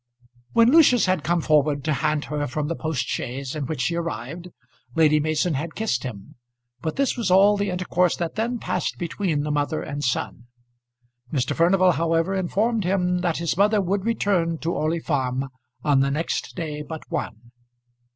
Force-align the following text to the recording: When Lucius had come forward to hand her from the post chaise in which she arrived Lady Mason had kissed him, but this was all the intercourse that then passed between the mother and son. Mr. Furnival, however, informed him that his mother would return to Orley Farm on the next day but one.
When 0.53 0.71
Lucius 0.71 1.05
had 1.05 1.23
come 1.23 1.41
forward 1.41 1.83
to 1.83 1.93
hand 1.93 2.25
her 2.25 2.47
from 2.47 2.67
the 2.67 2.75
post 2.75 3.05
chaise 3.05 3.55
in 3.55 3.67
which 3.67 3.81
she 3.81 3.93
arrived 3.95 4.49
Lady 4.95 5.19
Mason 5.19 5.53
had 5.53 5.75
kissed 5.75 6.01
him, 6.01 6.37
but 6.81 6.95
this 6.95 7.15
was 7.15 7.29
all 7.29 7.55
the 7.55 7.69
intercourse 7.69 8.15
that 8.15 8.33
then 8.33 8.57
passed 8.57 8.97
between 8.97 9.43
the 9.43 9.51
mother 9.51 9.83
and 9.83 10.03
son. 10.03 10.45
Mr. 11.31 11.55
Furnival, 11.55 11.91
however, 11.91 12.33
informed 12.33 12.83
him 12.83 13.19
that 13.19 13.37
his 13.37 13.55
mother 13.55 13.79
would 13.79 14.03
return 14.03 14.57
to 14.57 14.73
Orley 14.73 14.99
Farm 15.01 15.49
on 15.83 15.99
the 15.99 16.09
next 16.09 16.55
day 16.55 16.81
but 16.81 17.03
one. 17.11 17.51